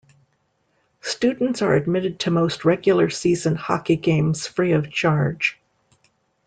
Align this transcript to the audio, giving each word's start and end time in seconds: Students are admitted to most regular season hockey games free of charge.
Students 1.01 1.61
are 1.61 1.75
admitted 1.75 2.21
to 2.21 2.31
most 2.31 2.65
regular 2.65 3.11
season 3.11 3.55
hockey 3.55 3.97
games 3.97 4.47
free 4.47 4.71
of 4.71 4.89
charge. 4.89 5.61